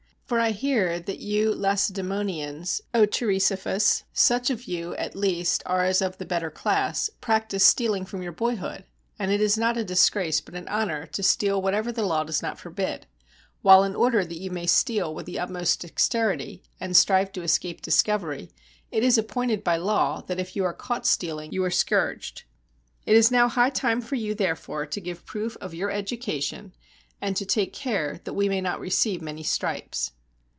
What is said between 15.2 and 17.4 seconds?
the utmost dex terity, and strive